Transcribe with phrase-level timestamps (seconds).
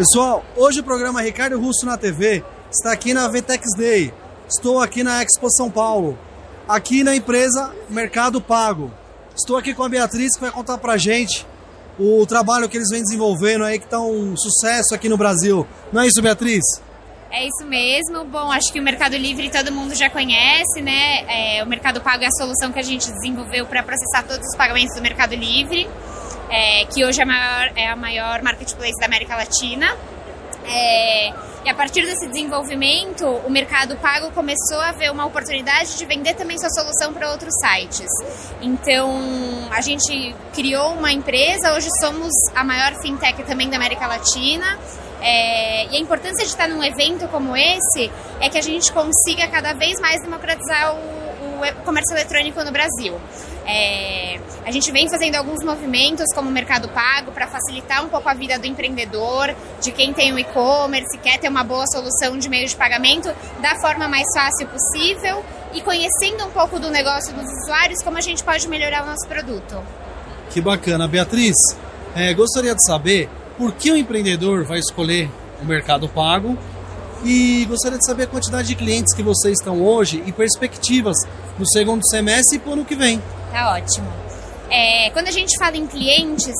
[0.00, 2.42] Pessoal, hoje o programa Ricardo Russo na TV
[2.72, 4.10] está aqui na Vetex Day.
[4.48, 6.18] Estou aqui na Expo São Paulo,
[6.66, 8.90] aqui na empresa Mercado Pago.
[9.36, 11.46] Estou aqui com a Beatriz que vai contar pra gente
[11.98, 15.66] o trabalho que eles vêm desenvolvendo aí, que está um sucesso aqui no Brasil.
[15.92, 16.64] Não é isso, Beatriz?
[17.30, 18.24] É isso mesmo.
[18.24, 21.58] Bom, acho que o Mercado Livre todo mundo já conhece, né?
[21.58, 24.56] É, o Mercado Pago é a solução que a gente desenvolveu para processar todos os
[24.56, 25.86] pagamentos do Mercado Livre
[26.50, 29.96] é, que hoje é a, maior, é a maior marketplace da América Latina.
[30.66, 31.32] É,
[31.64, 36.34] e a partir desse desenvolvimento, o Mercado Pago começou a ver uma oportunidade de vender
[36.34, 38.08] também sua solução para outros sites.
[38.62, 39.10] Então,
[39.70, 44.78] a gente criou uma empresa, hoje somos a maior fintech também da América Latina.
[45.22, 49.46] É, e a importância de estar num evento como esse é que a gente consiga
[49.48, 51.19] cada vez mais democratizar o,
[51.60, 53.18] o comércio eletrônico no Brasil.
[53.66, 58.28] É, a gente vem fazendo alguns movimentos como o Mercado Pago para facilitar um pouco
[58.28, 62.48] a vida do empreendedor, de quem tem um e-commerce, quer ter uma boa solução de
[62.48, 67.46] meio de pagamento da forma mais fácil possível e conhecendo um pouco do negócio dos
[67.62, 69.82] usuários, como a gente pode melhorar o nosso produto.
[70.50, 71.06] Que bacana.
[71.06, 71.56] Beatriz,
[72.14, 75.30] é, gostaria de saber por que o empreendedor vai escolher
[75.62, 76.58] o Mercado Pago
[77.24, 81.16] e gostaria de saber a quantidade de clientes que vocês estão hoje e perspectivas
[81.58, 83.22] no segundo semestre e para o ano que vem.
[83.52, 84.10] Tá ótimo.
[84.70, 86.54] É, quando a gente fala em clientes,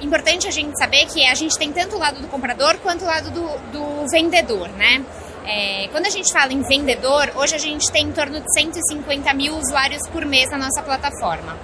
[0.00, 3.06] importante a gente saber que a gente tem tanto o lado do comprador quanto o
[3.06, 5.04] lado do, do vendedor, né?
[5.46, 9.32] É, quando a gente fala em vendedor, hoje a gente tem em torno de 150
[9.34, 11.56] mil usuários por mês na nossa plataforma.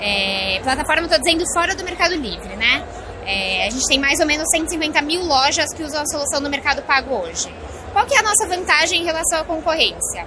[0.00, 2.84] É, plataforma, estou dizendo, fora do Mercado Livre, né?
[3.24, 6.50] É, a gente tem mais ou menos 150 mil lojas que usam a solução do
[6.50, 7.48] Mercado Pago hoje.
[7.92, 10.26] Qual que é a nossa vantagem em relação à concorrência?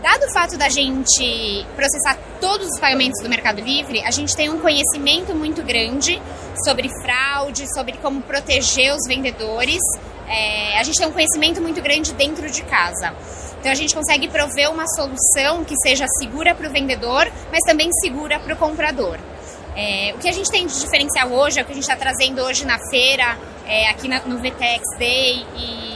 [0.00, 4.48] Dado o fato da gente processar todos os pagamentos do Mercado Livre, a gente tem
[4.48, 6.22] um conhecimento muito grande
[6.64, 9.80] sobre fraude, sobre como proteger os vendedores.
[10.28, 13.12] É, a gente tem um conhecimento muito grande dentro de casa.
[13.58, 17.90] Então a gente consegue prover uma solução que seja segura para o vendedor, mas também
[18.00, 19.18] segura para o comprador.
[19.76, 21.96] É, o que a gente tem de diferencial hoje, é o que a gente está
[21.96, 25.91] trazendo hoje na feira, é, aqui na, no VTEX Day e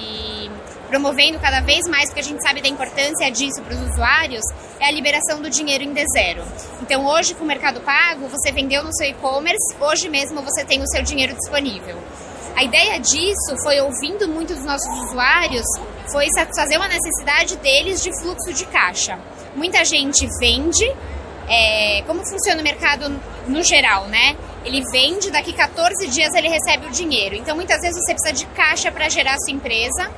[0.87, 4.45] promovendo cada vez mais, porque a gente sabe da importância disso para os usuários,
[4.81, 6.43] é a liberação do dinheiro em D0.
[6.83, 10.81] Então, hoje, com o Mercado Pago, você vendeu no seu e-commerce, hoje mesmo você tem
[10.83, 11.99] o seu dinheiro disponível.
[12.57, 15.67] A ideia disso foi, ouvindo muito dos nossos usuários,
[16.11, 19.19] foi satisfazer uma necessidade deles de fluxo de caixa.
[19.55, 20.91] Muita gente vende,
[21.49, 24.37] é, como funciona o mercado no geral, né?
[24.65, 27.35] Ele vende, daqui 14 dias ele recebe o dinheiro.
[27.35, 30.11] Então, muitas vezes você precisa de caixa para gerar a sua empresa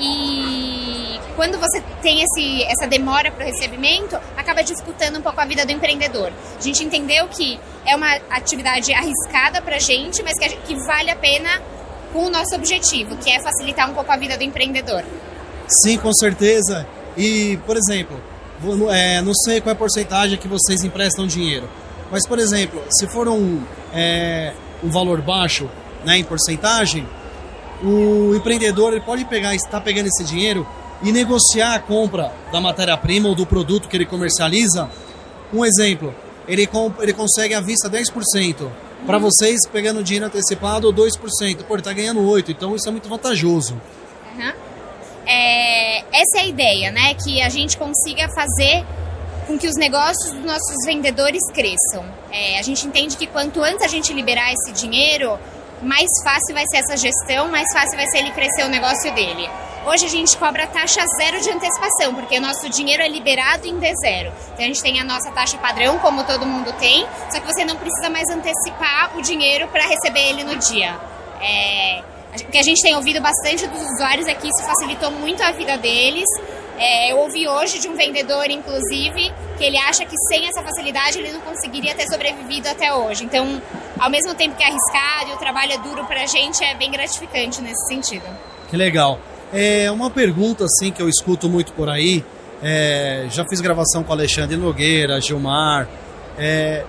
[0.00, 5.44] e quando você tem esse, essa demora para o recebimento, acaba dificultando um pouco a
[5.44, 6.32] vida do empreendedor.
[6.58, 11.10] A gente entendeu que é uma atividade arriscada para a gente, mas que, que vale
[11.10, 11.62] a pena
[12.12, 15.04] com o nosso objetivo, que é facilitar um pouco a vida do empreendedor.
[15.68, 16.86] Sim, com certeza.
[17.16, 18.20] E, por exemplo,
[18.90, 21.68] é, não sei qual é a porcentagem que vocês emprestam dinheiro,
[22.10, 25.68] mas, por exemplo, se for um, é, um valor baixo
[26.04, 27.06] né, em porcentagem,
[27.82, 30.66] o empreendedor ele pode pegar, está pegando esse dinheiro
[31.02, 34.90] e negociar a compra da matéria-prima ou do produto que ele comercializa.
[35.52, 36.14] Um exemplo,
[36.46, 36.68] ele,
[37.00, 38.68] ele consegue à vista 10%.
[39.06, 39.22] Para uhum.
[39.22, 41.64] vocês, pegando dinheiro antecipado, 2%.
[41.64, 43.74] Pô, ele está ganhando 8%, então isso é muito vantajoso.
[44.34, 44.52] Uhum.
[45.24, 47.14] É, essa é a ideia, né?
[47.14, 48.84] Que a gente consiga fazer
[49.46, 52.04] com que os negócios dos nossos vendedores cresçam.
[52.30, 55.38] É, a gente entende que quanto antes a gente liberar esse dinheiro,
[55.82, 59.48] mais fácil vai ser essa gestão, mais fácil vai ser ele crescer o negócio dele.
[59.86, 64.32] Hoje a gente cobra taxa zero de antecipação, porque nosso dinheiro é liberado em D0.
[64.52, 67.64] Então a gente tem a nossa taxa padrão, como todo mundo tem, só que você
[67.64, 70.98] não precisa mais antecipar o dinheiro para receber ele no dia.
[71.40, 72.02] É,
[72.34, 75.52] o que a gente tem ouvido bastante dos usuários é que isso facilitou muito a
[75.52, 76.26] vida deles.
[76.78, 81.18] É, eu ouvi hoje de um vendedor, inclusive, que ele acha que sem essa facilidade
[81.18, 83.24] ele não conseguiria ter sobrevivido até hoje.
[83.24, 83.60] Então,
[83.98, 86.74] ao mesmo tempo que é arriscado e o trabalho é duro para a gente, é
[86.76, 88.24] bem gratificante nesse sentido.
[88.70, 89.18] Que legal.
[89.52, 92.24] É uma pergunta assim que eu escuto muito por aí.
[92.62, 95.88] É, já fiz gravação com Alexandre Nogueira, Gilmar.
[96.38, 96.84] É,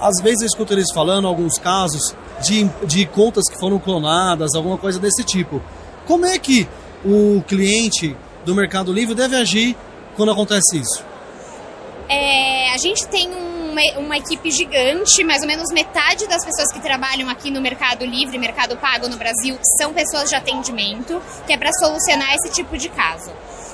[0.00, 4.76] às vezes eu escuto eles falando alguns casos de, de contas que foram clonadas, alguma
[4.76, 5.62] coisa desse tipo.
[6.06, 6.68] Como é que
[7.04, 9.76] o cliente do Mercado Livre deve agir
[10.16, 11.04] quando acontece isso?
[12.08, 16.80] É, a gente tem uma, uma, equipe gigante, mais ou menos metade das pessoas que
[16.80, 21.56] trabalham aqui no Mercado Livre, Mercado Pago no Brasil, são pessoas de atendimento, que é
[21.56, 23.32] para solucionar esse tipo de caso.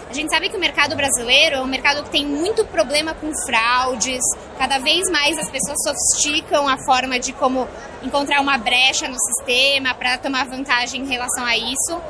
[0.09, 3.31] A gente sabe que o mercado brasileiro é um mercado que tem muito problema com
[3.45, 4.23] fraudes,
[4.59, 7.69] cada vez mais as pessoas sofisticam a forma de como
[8.03, 12.01] encontrar uma brecha no sistema para tomar vantagem em relação a isso.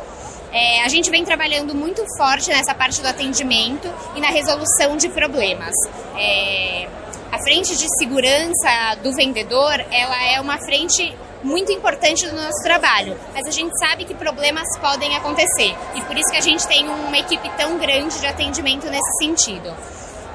[0.53, 5.09] É, a gente vem trabalhando muito forte nessa parte do atendimento e na resolução de
[5.09, 5.75] problemas.
[6.17, 6.89] É,
[7.31, 13.17] a frente de segurança do vendedor, ela é uma frente muito importante do nosso trabalho,
[13.33, 16.89] mas a gente sabe que problemas podem acontecer e por isso que a gente tem
[16.89, 19.73] uma equipe tão grande de atendimento nesse sentido.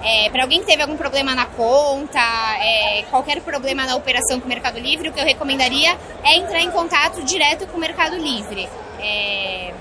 [0.05, 2.19] É, para alguém que teve algum problema na conta,
[2.59, 6.61] é, qualquer problema na operação com o Mercado Livre, o que eu recomendaria é entrar
[6.61, 8.69] em contato direto com o Mercado Livre.
[8.99, 9.73] É,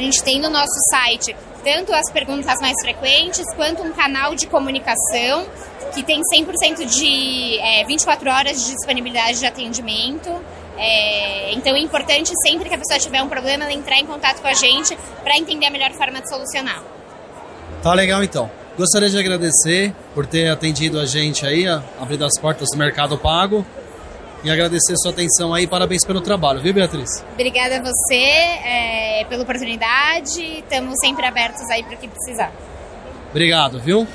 [0.00, 4.46] a gente tem no nosso site tanto as perguntas mais frequentes quanto um canal de
[4.46, 5.46] comunicação
[5.94, 10.30] que tem 100% de é, 24 horas de disponibilidade de atendimento.
[10.78, 14.40] É, então é importante sempre que a pessoa tiver um problema ela entrar em contato
[14.40, 16.82] com a gente para entender a melhor forma de solucionar.
[17.82, 18.50] Tá legal então.
[18.78, 21.66] Gostaria de agradecer por ter atendido a gente aí,
[22.00, 23.66] abrindo as portas do Mercado Pago
[24.42, 25.66] e agradecer sua atenção aí.
[25.66, 27.24] Parabéns pelo trabalho, viu, Beatriz?
[27.32, 30.40] Obrigada a você é, pela oportunidade.
[30.40, 32.52] Estamos sempre abertos aí para o que precisar.
[33.30, 34.06] Obrigado, viu?